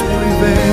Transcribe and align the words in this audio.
has 0.00 0.63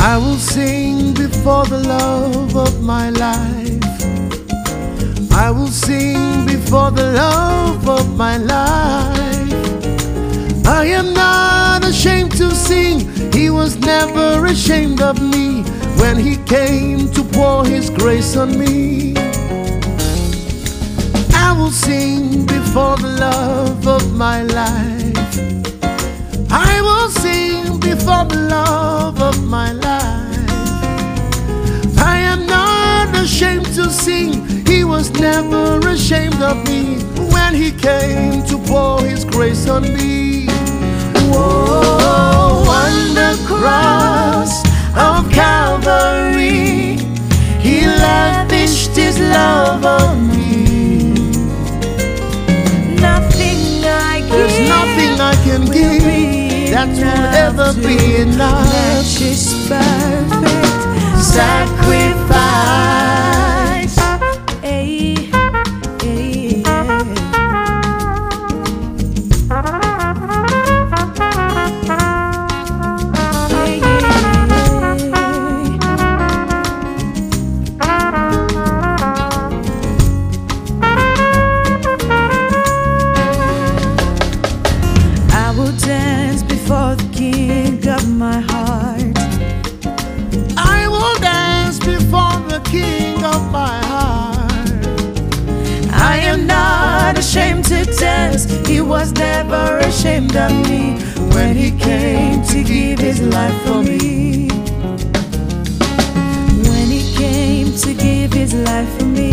I 0.00 0.16
will 0.16 0.38
sing 0.38 1.12
before 1.14 1.66
the 1.66 1.78
love 1.78 2.56
of 2.56 2.82
my 2.82 3.10
life. 3.10 3.82
I 5.32 5.50
will 5.50 5.68
sing 5.68 6.46
before 6.46 6.90
the 6.90 7.12
love 7.12 7.88
of 7.88 8.16
my 8.16 8.36
life. 8.36 9.16
I 10.66 10.86
am 10.86 11.12
not 11.14 11.84
ashamed 11.84 12.32
to 12.32 12.54
sing. 12.54 13.00
He 13.32 13.50
was 13.50 13.76
never 13.78 14.46
ashamed 14.46 15.00
of 15.02 15.20
me 15.20 15.62
when 16.00 16.16
he 16.16 16.36
came 16.44 17.10
to 17.12 17.24
pour 17.24 17.64
his 17.64 17.90
grace 17.90 18.36
on 18.36 18.58
me. 18.58 19.14
I 21.34 21.54
will 21.58 21.72
sing 21.72 22.46
before 22.46 22.96
the 22.96 23.16
love 23.20 23.86
of 23.86 24.14
my 24.14 24.42
life. 24.42 24.97
Before 28.08 28.24
the 28.24 28.48
love 28.48 29.20
of 29.20 29.46
my 29.46 29.72
life. 29.72 30.48
I 31.98 32.18
am 32.20 32.46
not 32.46 33.14
ashamed 33.14 33.66
to 33.74 33.90
sing. 33.90 34.46
He 34.66 34.82
was 34.82 35.10
never 35.10 35.78
ashamed 35.86 36.40
of 36.40 36.56
me 36.66 37.02
when 37.34 37.54
he 37.54 37.70
came 37.70 38.42
to 38.44 38.56
pour 38.66 39.02
his 39.02 39.24
grace 39.24 39.68
on 39.68 39.82
me. 39.82 40.46
Whoa, 41.30 42.64
on 42.82 43.14
the 43.14 43.34
cross 43.46 44.52
of 44.96 45.30
Calvary, 45.30 46.96
he 47.60 47.86
lavished 47.86 48.96
his 48.96 49.18
love 49.20 49.84
on 49.84 50.28
me. 50.28 51.12
Nothing 53.08 53.84
I 53.84 54.22
There's 54.30 54.58
give 54.58 54.68
nothing 54.68 55.20
I 55.20 55.34
can 55.44 55.64
give 55.66 56.37
that's 56.70 56.98
ever 57.00 57.72
be 57.80 58.16
enough. 58.22 58.72
Match 58.72 59.20
perfect 59.68 61.22
sacrifice. 61.22 63.27
Not 97.08 97.18
ashamed 97.18 97.64
to 97.64 97.84
dance. 97.98 98.44
He 98.68 98.82
was 98.82 99.12
never 99.12 99.78
ashamed 99.78 100.36
of 100.36 100.52
me 100.68 100.92
when 101.34 101.56
he 101.56 101.70
came 101.70 102.42
to 102.52 102.62
give 102.62 102.98
his 102.98 103.22
life 103.22 103.58
for 103.66 103.82
me. 103.82 104.48
When 106.68 106.86
he 106.96 107.02
came 107.16 107.72
to 107.84 107.94
give 107.94 108.34
his 108.34 108.52
life 108.52 108.90
for 108.98 109.06
me. 109.06 109.30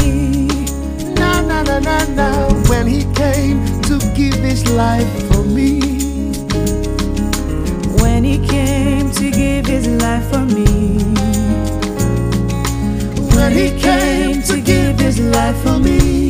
Na 1.19 1.41
na 1.41 1.63
na 1.63 1.79
na 1.79 1.97
na. 2.19 2.29
When 2.69 2.88
he 2.88 3.03
came 3.13 3.59
to 3.89 3.99
give 4.15 4.39
his 4.51 4.61
life 4.71 5.11
for 5.29 5.43
me. 5.43 5.81
When 8.01 8.23
he 8.23 8.38
came 8.47 9.11
to 9.19 9.29
give 9.31 9.65
his 9.65 9.88
life 10.03 10.25
for 10.31 10.45
me. 10.55 10.67
When 13.35 13.51
he 13.51 13.67
came 13.88 14.41
to 14.43 14.61
give 14.61 14.97
his 14.97 15.19
life 15.19 15.57
for 15.63 15.77
me. 15.77 16.24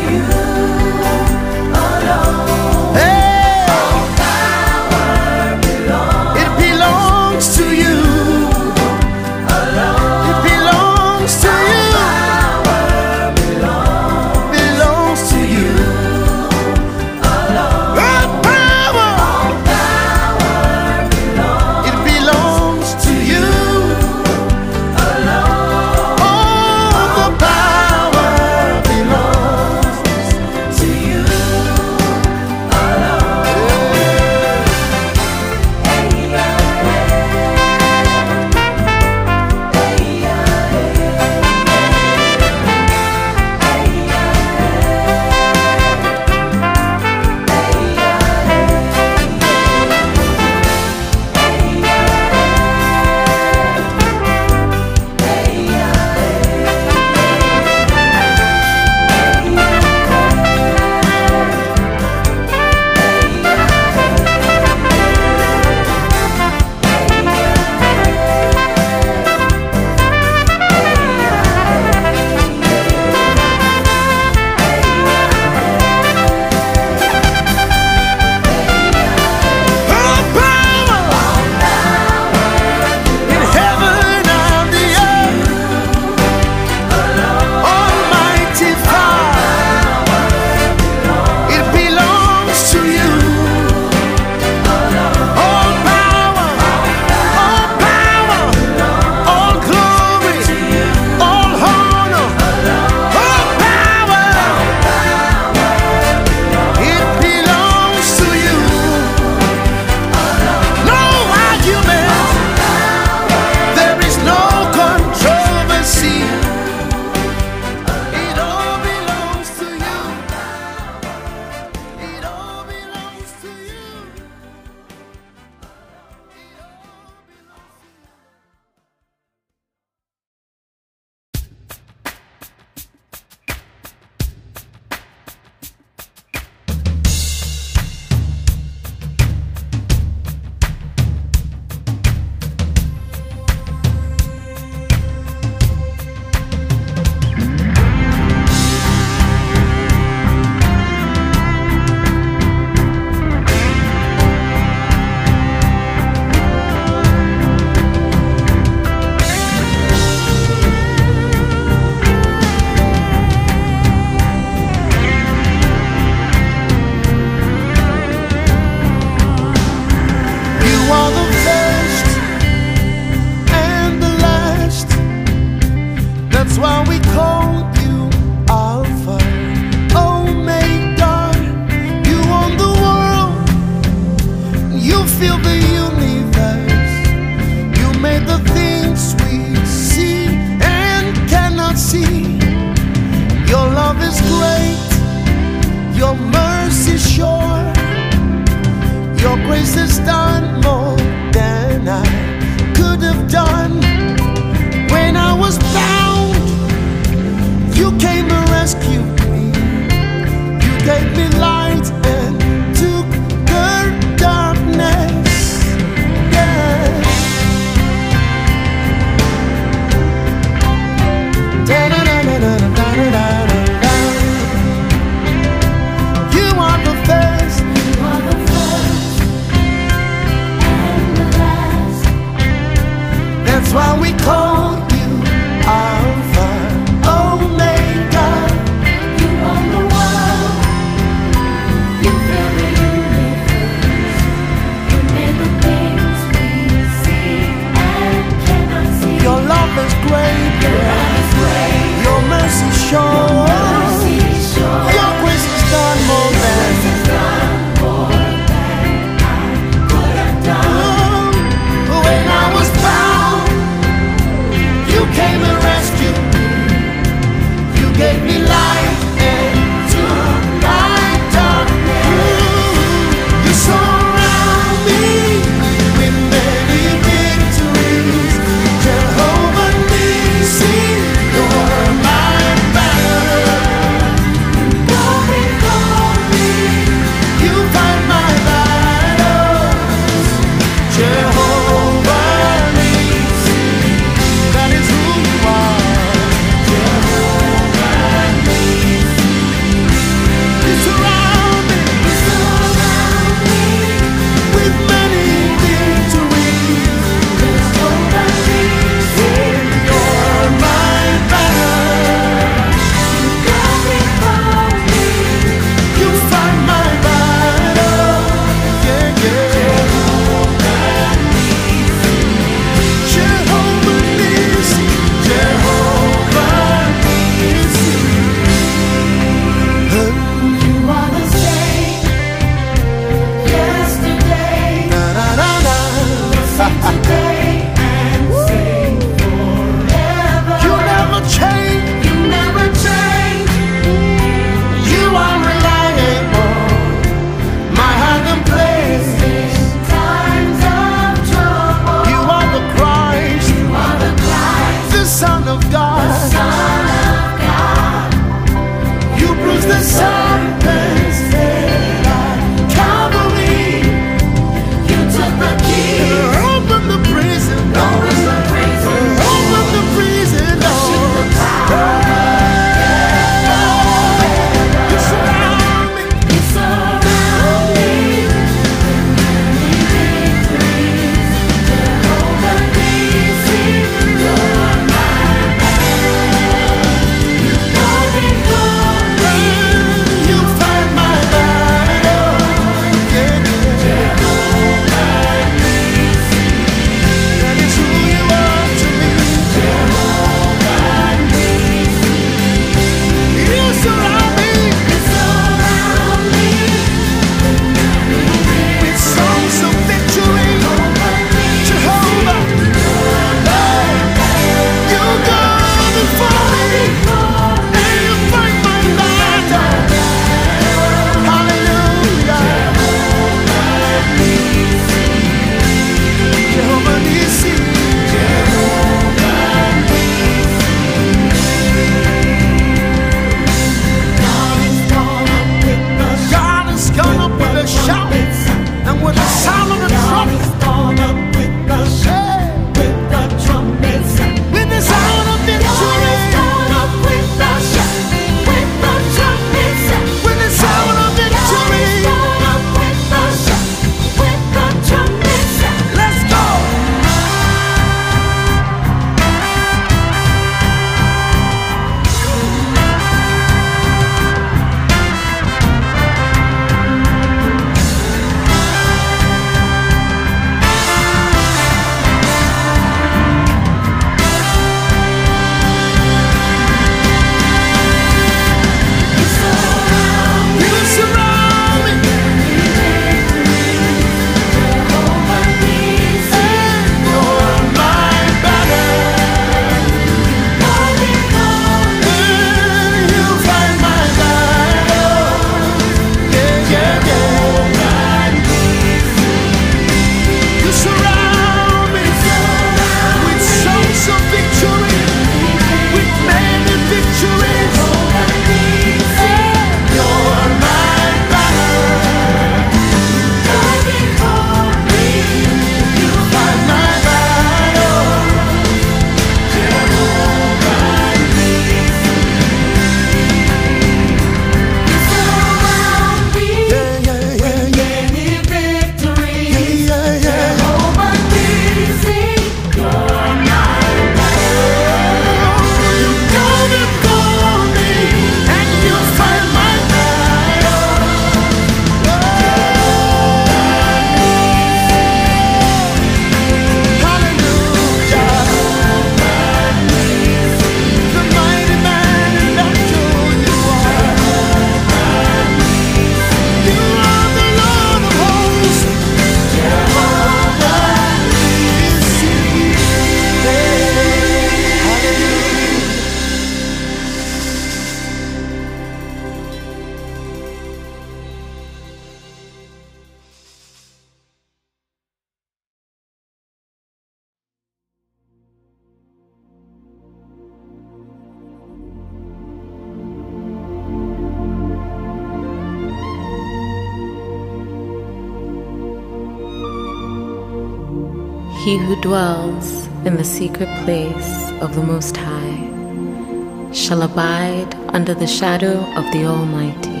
Secret 593.36 593.68
place 593.84 594.50
of 594.62 594.74
the 594.74 594.82
Most 594.82 595.14
High 595.14 596.72
shall 596.72 597.02
abide 597.02 597.74
under 597.88 598.14
the 598.14 598.26
shadow 598.26 598.78
of 598.96 599.04
the 599.12 599.26
Almighty. 599.26 600.00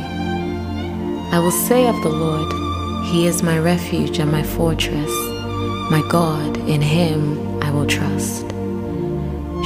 I 1.36 1.38
will 1.38 1.58
say 1.68 1.86
of 1.86 2.00
the 2.02 2.08
Lord, 2.08 2.50
He 3.10 3.26
is 3.26 3.42
my 3.42 3.58
refuge 3.58 4.18
and 4.18 4.32
my 4.32 4.42
fortress, 4.42 5.12
my 5.90 6.02
God, 6.08 6.56
in 6.66 6.80
Him 6.80 7.62
I 7.62 7.70
will 7.70 7.86
trust. 7.86 8.46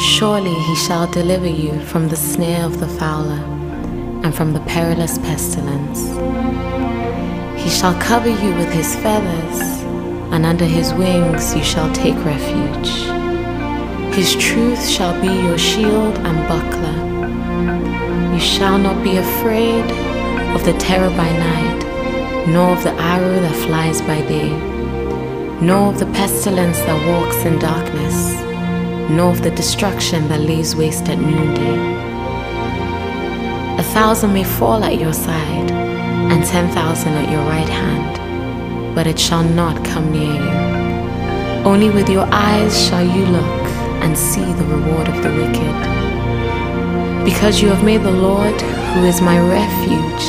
Surely 0.00 0.52
He 0.52 0.74
shall 0.74 1.06
deliver 1.06 1.48
you 1.48 1.78
from 1.92 2.08
the 2.08 2.16
snare 2.16 2.64
of 2.64 2.80
the 2.80 2.88
fowler 2.88 3.44
and 4.24 4.34
from 4.34 4.52
the 4.52 4.66
perilous 4.72 5.16
pestilence. 5.18 6.00
He 7.62 7.70
shall 7.70 7.94
cover 8.00 8.30
you 8.30 8.52
with 8.56 8.72
His 8.72 8.96
feathers, 8.96 9.60
and 10.32 10.44
under 10.44 10.64
His 10.64 10.92
wings 10.94 11.54
you 11.54 11.62
shall 11.62 11.92
take 11.92 12.18
refuge. 12.24 13.19
His 14.12 14.34
truth 14.36 14.86
shall 14.88 15.18
be 15.20 15.28
your 15.28 15.56
shield 15.56 16.18
and 16.18 16.48
buckler. 16.48 18.34
You 18.34 18.40
shall 18.40 18.76
not 18.76 19.02
be 19.04 19.16
afraid 19.16 19.84
of 20.54 20.64
the 20.64 20.72
terror 20.74 21.10
by 21.10 21.30
night, 21.30 22.46
nor 22.48 22.76
of 22.76 22.82
the 22.82 22.92
arrow 22.92 23.40
that 23.40 23.66
flies 23.66 24.02
by 24.02 24.20
day, 24.22 24.50
nor 25.60 25.92
of 25.92 26.00
the 26.00 26.06
pestilence 26.06 26.78
that 26.80 27.06
walks 27.08 27.36
in 27.44 27.58
darkness, 27.60 28.34
nor 29.10 29.30
of 29.30 29.42
the 29.42 29.52
destruction 29.52 30.28
that 30.28 30.40
lays 30.40 30.74
waste 30.74 31.08
at 31.08 31.18
noonday. 31.18 31.78
A 33.78 33.82
thousand 33.94 34.34
may 34.34 34.44
fall 34.44 34.82
at 34.84 34.98
your 34.98 35.14
side, 35.14 35.70
and 35.70 36.44
ten 36.44 36.68
thousand 36.72 37.14
at 37.14 37.30
your 37.30 37.44
right 37.44 37.68
hand, 37.68 38.94
but 38.94 39.06
it 39.06 39.18
shall 39.18 39.44
not 39.44 39.82
come 39.84 40.10
near 40.12 40.34
you. 40.34 41.64
Only 41.64 41.90
with 41.90 42.08
your 42.08 42.26
eyes 42.32 42.86
shall 42.86 43.04
you 43.04 43.24
look 43.26 43.59
and 44.02 44.16
see 44.16 44.44
the 44.44 44.64
reward 44.64 45.08
of 45.08 45.22
the 45.22 45.30
wicked. 45.30 45.76
Because 47.24 47.60
you 47.60 47.68
have 47.68 47.84
made 47.84 48.02
the 48.02 48.10
Lord, 48.10 48.60
who 48.60 49.04
is 49.04 49.20
my 49.20 49.38
refuge, 49.38 50.24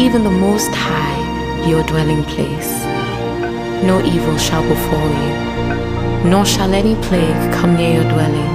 even 0.00 0.24
the 0.24 0.30
Most 0.30 0.70
High, 0.72 1.68
your 1.68 1.82
dwelling 1.84 2.22
place. 2.24 2.72
No 3.84 4.00
evil 4.04 4.38
shall 4.38 4.62
befall 4.68 5.08
you, 5.24 6.30
nor 6.30 6.44
shall 6.44 6.72
any 6.72 6.94
plague 7.06 7.52
come 7.54 7.76
near 7.76 7.94
your 8.00 8.10
dwelling. 8.12 8.50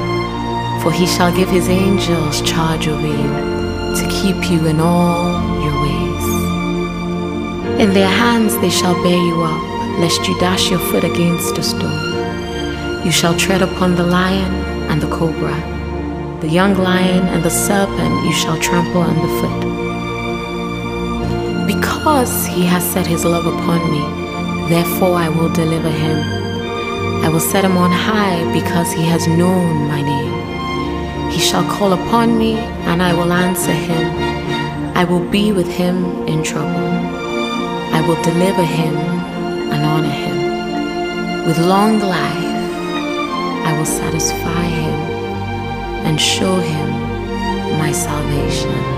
For 0.82 0.92
he 0.92 1.06
shall 1.08 1.36
give 1.36 1.50
his 1.50 1.68
angels 1.68 2.42
charge 2.42 2.88
over 2.88 3.08
you, 3.08 3.32
to 3.98 4.08
keep 4.22 4.52
you 4.52 4.68
in 4.68 4.80
all 4.80 5.64
your 5.64 5.76
ways. 5.82 6.26
In 7.82 7.94
their 7.94 8.08
hands 8.08 8.58
they 8.60 8.70
shall 8.70 8.96
bear 9.04 9.18
you 9.18 9.42
up, 9.42 10.00
lest 10.00 10.28
you 10.28 10.40
dash 10.40 10.70
your 10.70 10.80
foot 10.80 11.04
against 11.04 11.58
a 11.58 11.64
stone. 11.64 12.05
You 13.06 13.12
shall 13.12 13.38
tread 13.38 13.62
upon 13.62 13.94
the 13.96 14.04
lion 14.04 14.52
and 14.90 15.00
the 15.00 15.08
cobra, 15.08 15.56
the 16.42 16.50
young 16.50 16.76
lion 16.76 17.28
and 17.28 17.44
the 17.44 17.52
serpent 17.52 18.26
you 18.26 18.34
shall 18.34 18.58
trample 18.60 19.04
underfoot. 19.04 19.62
Because 21.68 22.48
he 22.48 22.66
has 22.66 22.84
set 22.84 23.06
his 23.06 23.24
love 23.24 23.46
upon 23.46 23.80
me, 23.92 24.02
therefore 24.70 25.16
I 25.18 25.30
will 25.30 25.54
deliver 25.54 25.92
him. 25.92 26.18
I 27.24 27.30
will 27.30 27.40
set 27.40 27.64
him 27.64 27.78
on 27.78 27.92
high 27.92 28.42
because 28.52 28.92
he 28.92 29.04
has 29.04 29.28
known 29.28 29.88
my 29.88 30.02
name. 30.02 31.32
He 31.32 31.40
shall 31.40 31.64
call 31.70 31.94
upon 31.94 32.40
me, 32.40 32.54
and 32.90 33.04
I 33.04 33.14
will 33.14 33.32
answer 33.32 33.72
him. 33.72 34.06
I 34.98 35.04
will 35.04 35.26
be 35.30 35.52
with 35.52 35.68
him 35.68 36.28
in 36.28 36.42
trouble. 36.42 36.90
I 37.98 38.04
will 38.08 38.20
deliver 38.24 38.64
him 38.64 38.96
and 39.72 39.86
honor 39.86 40.16
him. 40.24 41.46
With 41.46 41.60
long 41.60 42.00
life, 42.00 42.35
satisfy 43.86 44.64
him 44.64 44.94
and 46.06 46.20
show 46.20 46.56
him 46.60 46.90
my 47.80 47.92
salvation. 47.92 48.95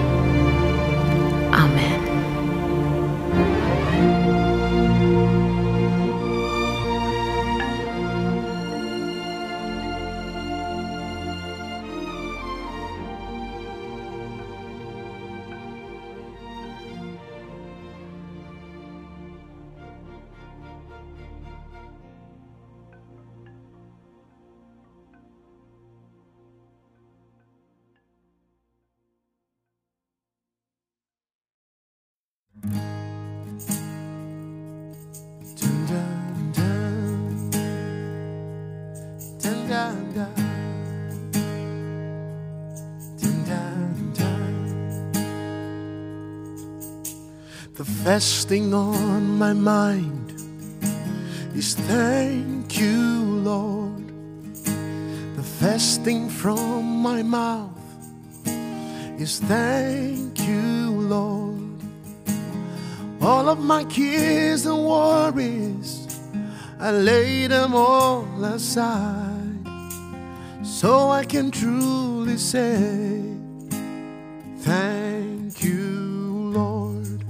The 47.76 47.86
first 47.86 48.50
thing 48.50 48.74
on 48.74 49.38
my 49.38 49.54
mind 49.54 50.32
is 51.56 51.76
thank 51.76 52.80
you, 52.80 53.22
Lord. 53.44 54.08
The 55.36 55.44
first 55.44 56.02
thing 56.02 56.28
from 56.30 57.04
my 57.04 57.22
mouth 57.22 57.70
is 59.20 59.40
thank 59.42 60.40
you, 60.48 60.90
Lord. 61.02 61.80
All 63.22 63.48
of 63.50 63.60
my 63.60 63.84
cares 63.84 64.66
and 64.66 64.84
worries, 64.84 66.08
I 66.80 66.90
lay 66.90 67.46
them 67.46 67.76
all 67.76 68.26
aside 68.44 69.27
so 70.78 71.10
I 71.10 71.26
can 71.26 71.50
truly 71.50 72.38
say, 72.38 72.78
Thank 74.60 75.64
you, 75.64 76.52
Lord. 76.54 77.26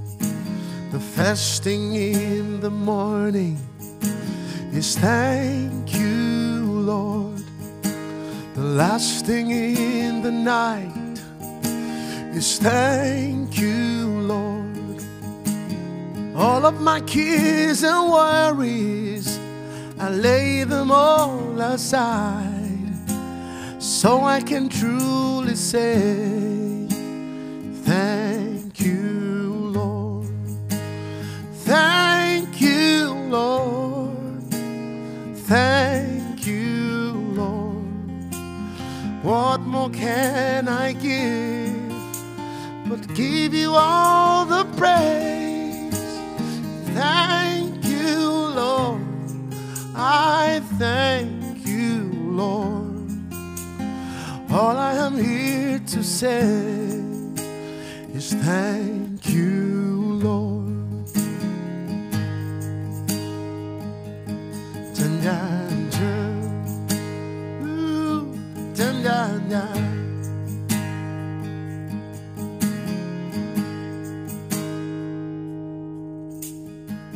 The 0.92 1.00
fasting 1.00 1.94
in 1.94 2.60
the 2.60 2.68
morning 2.68 3.56
is 4.74 4.98
thank 4.98 5.94
you, 5.94 6.62
Lord. 6.92 7.42
The 8.54 8.66
last 8.82 9.24
thing 9.24 9.50
in 9.50 10.20
the 10.20 10.30
night 10.30 11.16
is 12.36 12.58
thank 12.58 13.58
you, 13.58 14.08
Lord. 14.34 15.02
All 16.36 16.66
of 16.66 16.82
my 16.82 17.00
cares 17.00 17.82
and 17.82 18.10
worries, 18.12 19.38
I 19.98 20.10
lay 20.10 20.64
them 20.64 20.90
all 20.90 21.58
aside 21.62 22.57
so 23.98 24.22
I 24.22 24.40
can 24.40 24.68
truly 24.68 25.56
say, 25.56 26.86
Thank 27.82 28.78
you, 28.78 29.72
Lord. 29.74 30.28
Thank 31.64 32.60
you, 32.60 33.12
Lord. 33.28 34.52
Thank 35.48 36.46
you, 36.46 37.12
Lord. 37.34 38.34
What 39.24 39.62
more 39.62 39.90
can 39.90 40.68
I 40.68 40.92
give 40.92 41.92
but 42.88 43.02
give 43.16 43.52
you 43.52 43.72
all 43.74 44.46
the 44.46 44.64
praise? 44.76 45.92
Thank 46.94 47.84
you, 47.84 48.30
Lord. 48.60 49.02
I 49.96 50.62
thank 50.78 51.66
you, 51.66 52.12
Lord. 52.12 52.87
All 54.58 54.76
I 54.76 54.94
am 55.06 55.16
here 55.16 55.78
to 55.78 56.02
say 56.02 56.42
is 58.12 58.34
thank 58.34 59.28
you, 59.28 60.18
Lord. 60.20 60.48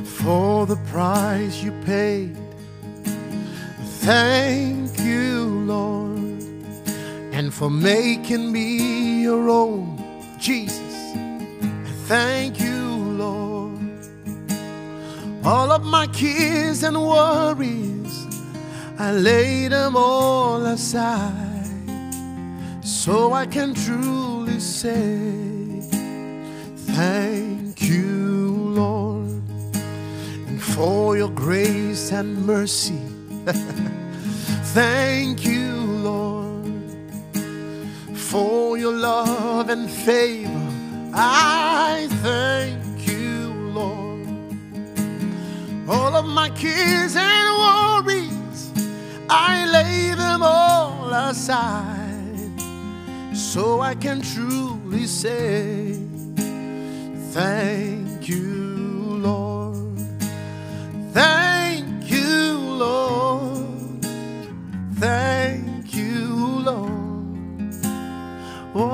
For 0.05 0.67
the 0.67 0.77
price 0.87 1.61
you 1.65 1.73
paid. 1.85 2.37
Thank 4.05 5.01
you, 5.01 5.42
for 7.53 7.69
making 7.71 8.51
me 8.51 9.23
your 9.23 9.51
own, 9.51 9.85
Jesus. 10.39 11.15
I 11.15 11.93
Thank 12.09 12.59
you, 12.61 12.83
Lord. 13.23 13.79
All 15.45 15.71
of 15.71 15.85
my 15.85 16.07
cares 16.07 16.83
and 16.83 16.97
worries, 16.97 18.27
I 18.99 19.13
lay 19.13 19.69
them 19.69 19.97
all 19.97 20.65
aside 20.65 21.53
so 22.83 23.35
I 23.35 23.47
can 23.47 23.75
truly 23.75 24.59
say, 24.59 25.81
Thank 26.97 27.83
you, 27.83 28.73
Lord, 28.81 29.43
and 30.49 30.63
for 30.63 31.17
your 31.19 31.31
grace 31.31 32.13
and 32.13 32.47
mercy. 32.47 33.01
Thank 34.75 35.45
you, 35.45 35.62
your 38.83 38.93
love 38.93 39.69
and 39.69 39.89
favor. 39.89 40.51
I 41.15 42.09
thank 42.21 43.07
you, 43.07 43.53
Lord. 43.79 44.27
All 45.89 46.17
of 46.17 46.27
my 46.27 46.51
cares 46.51 47.15
and 47.15 47.49
worries, 47.63 48.73
I 49.31 49.67
lay 49.71 50.15
them 50.17 50.43
all 50.43 51.13
aside 51.13 52.61
so 53.33 53.81
I 53.81 53.95
can 53.95 54.21
truly 54.21 55.07
say, 55.07 55.97
Thank 57.31 58.02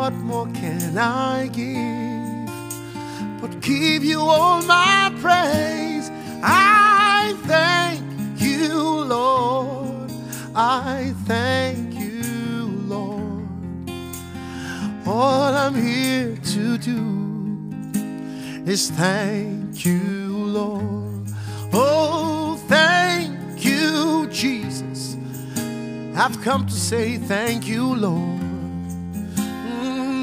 What 0.09 0.21
more 0.21 0.49
can 0.55 0.97
I 0.97 1.49
give 1.49 3.43
but 3.43 3.61
give 3.61 4.03
you 4.03 4.23
all 4.23 4.63
my 4.63 5.15
praise? 5.21 6.11
I 6.43 7.35
thank 7.45 8.41
you, 8.41 9.05
Lord. 9.05 10.11
I 10.55 11.13
thank 11.27 11.93
you, 12.01 12.69
Lord. 12.87 13.47
All 15.07 15.55
I'm 15.55 15.75
here 15.75 16.39
to 16.39 16.79
do 16.79 18.65
is 18.65 18.91
thank 18.93 19.85
you, 19.85 20.33
Lord. 20.39 21.29
Oh, 21.75 22.59
thank 22.67 23.63
you, 23.63 24.27
Jesus. 24.31 25.19
I've 26.17 26.41
come 26.41 26.67
to 26.67 26.73
say 26.73 27.19
thank 27.19 27.69
you, 27.69 27.95
Lord. 27.95 28.38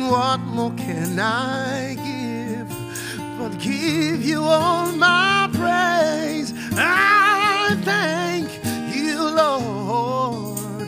What 0.09 0.39
more 0.41 0.71
can 0.77 1.19
I 1.19 1.95
give 1.95 2.69
but 3.39 3.59
give 3.59 4.23
you 4.23 4.43
all 4.43 4.91
my 4.91 5.49
praise? 5.51 6.53
I 6.77 7.75
thank 7.83 8.49
you, 8.95 9.17
Lord. 9.29 10.87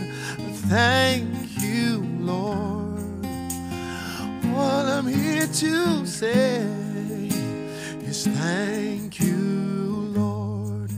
Thank 0.70 1.62
you, 1.62 2.04
Lord. 2.20 3.26
All 4.56 4.86
I'm 4.86 5.08
here 5.08 5.48
to 5.48 6.06
say 6.06 6.62
is 8.02 8.28
thank 8.28 9.20
you, 9.20 10.12
Lord. 10.14 10.92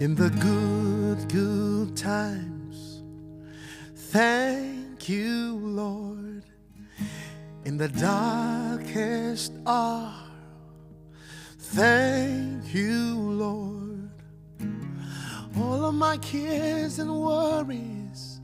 In 0.00 0.14
the 0.14 0.30
good, 0.30 1.28
good 1.28 1.96
times, 1.96 3.02
thank 3.94 5.08
you, 5.08 5.58
Lord. 5.58 6.21
In 7.72 7.78
the 7.78 7.88
darkest 7.88 9.50
hour, 9.66 10.12
thank 11.58 12.74
you, 12.74 13.14
Lord. 13.14 14.10
All 15.56 15.86
of 15.86 15.94
my 15.94 16.18
cares 16.18 16.98
and 16.98 17.10
worries, 17.10 18.42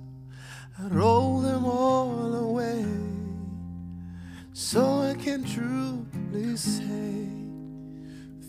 I 0.79 0.87
roll 0.87 1.43
them 1.43 1.66
all 1.66 2.37
away 2.37 2.87
so 4.55 5.03
I 5.03 5.12
can 5.12 5.45
truly 5.45 6.57
say, 6.57 7.29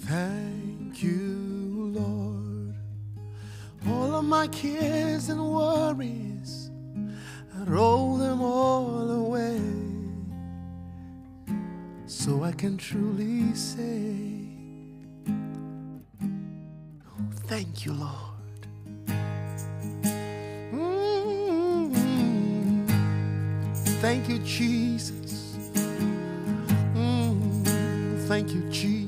Thank 0.07 1.03
you, 1.03 1.91
Lord. 1.93 2.75
All 3.85 4.15
of 4.15 4.23
my 4.23 4.47
cares 4.47 5.27
and 5.27 5.43
worries, 5.45 6.71
I 7.53 7.63
roll 7.65 8.15
them 8.15 8.41
all 8.41 9.11
away 9.11 9.78
so 12.19 12.43
I 12.43 12.51
can 12.51 12.77
truly 12.77 13.53
say, 13.55 14.13
oh, 17.07 17.23
Thank 17.47 17.85
you, 17.85 17.93
Lord. 17.93 18.67
Mm. 20.73 21.95
Thank 24.01 24.27
you, 24.29 24.39
Jesus. 24.39 25.57
Mm. 26.93 27.65
Thank 28.27 28.53
you, 28.53 28.63
Jesus. 28.69 28.98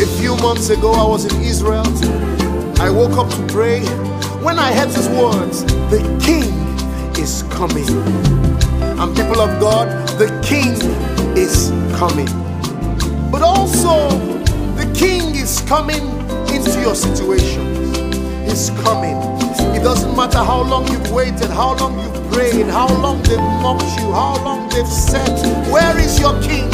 A 0.00 0.06
few 0.18 0.36
months 0.36 0.70
ago 0.70 0.92
I 0.92 1.04
was 1.04 1.24
in 1.24 1.40
Israel. 1.42 1.86
I 2.80 2.88
woke 2.88 3.18
up 3.18 3.28
to 3.30 3.46
pray. 3.52 3.80
When 4.44 4.56
I 4.58 4.72
heard 4.72 4.90
these 4.90 5.08
words, 5.08 5.64
the 5.90 5.98
King 6.22 6.52
is 7.18 7.42
coming. 7.50 7.88
And 9.00 9.16
people 9.16 9.40
of 9.40 9.58
God, 9.58 9.88
the 10.18 10.28
King 10.46 10.74
is 11.36 11.70
coming. 11.98 12.28
But 13.30 13.42
also, 13.42 14.10
the 14.76 14.88
King 14.94 15.34
is 15.34 15.60
coming 15.62 16.04
into 16.54 16.80
your 16.80 16.94
situation. 16.94 17.66
He's 18.44 18.70
coming. 18.86 19.16
It 19.74 19.82
doesn't 19.82 20.16
matter 20.16 20.38
how 20.38 20.62
long 20.62 20.86
you've 20.92 21.10
waited, 21.10 21.50
how 21.50 21.74
long 21.74 21.98
you've 21.98 22.32
prayed, 22.32 22.66
how 22.66 22.88
long 23.02 23.20
they've 23.24 23.38
mocked 23.62 23.82
you, 23.98 24.12
how 24.12 24.40
long 24.44 24.68
they've 24.68 24.86
said, 24.86 25.34
Where 25.72 25.98
is 25.98 26.20
your 26.20 26.40
King? 26.40 26.70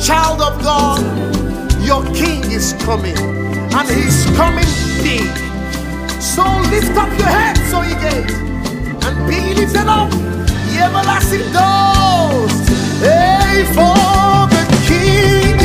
Child 0.00 0.40
of 0.40 0.62
God, 0.62 1.47
your 1.88 2.04
King 2.12 2.44
is 2.52 2.74
coming. 2.84 3.16
And 3.16 3.88
He's 3.88 4.26
coming 4.36 4.68
big. 5.02 5.32
So 6.20 6.44
lift 6.68 6.94
up 6.98 7.08
your 7.18 7.32
heads, 7.38 7.72
O 7.72 7.80
ye 7.80 7.94
gates, 8.04 8.34
and 9.06 9.16
be 9.26 9.54
lifted 9.54 9.88
up, 9.88 10.12
ye 10.70 10.80
everlasting 10.84 11.48
doors. 11.56 12.56
Hey, 13.00 13.64
for 13.72 13.96
the 14.52 14.64
King 14.86 15.57